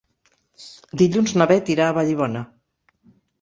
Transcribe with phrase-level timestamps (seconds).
[1.01, 2.43] Dilluns na Beth irà a Vallibona.